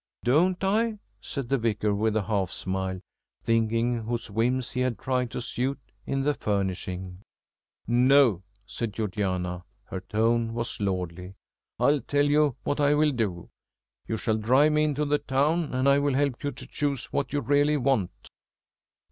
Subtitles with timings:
[0.23, 3.01] "Don't I?" said the Vicar with a half smile,
[3.43, 5.77] thinking whose whims he had tried to suit
[6.07, 7.19] in the furnishing.
[7.85, 9.63] "No," said Georgiana.
[9.83, 11.35] Her tone was lordly.
[11.79, 13.49] "I'll tell you what I will do.
[14.07, 17.31] You shall drive me into the town, and I will help you to choose what
[17.31, 18.09] you really want."